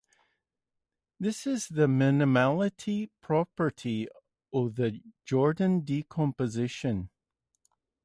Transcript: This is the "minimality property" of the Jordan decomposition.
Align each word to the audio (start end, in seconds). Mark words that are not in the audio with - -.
This 1.19 1.45
is 1.45 1.67
the 1.67 1.85
"minimality 1.87 3.11
property" 3.21 4.07
of 4.51 4.73
the 4.73 4.99
Jordan 5.25 5.81
decomposition. 5.81 7.11